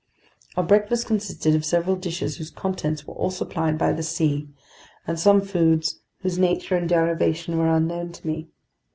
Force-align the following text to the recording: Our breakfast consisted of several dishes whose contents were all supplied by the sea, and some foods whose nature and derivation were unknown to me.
Our 0.57 0.63
breakfast 0.63 1.05
consisted 1.05 1.53
of 1.53 1.63
several 1.63 1.95
dishes 1.95 2.37
whose 2.37 2.49
contents 2.49 3.05
were 3.05 3.13
all 3.13 3.29
supplied 3.29 3.77
by 3.77 3.91
the 3.93 4.01
sea, 4.01 4.49
and 5.05 5.19
some 5.19 5.41
foods 5.41 5.99
whose 6.21 6.39
nature 6.39 6.75
and 6.75 6.89
derivation 6.89 7.55
were 7.59 7.69
unknown 7.69 8.11
to 8.13 8.25
me. 8.25 8.47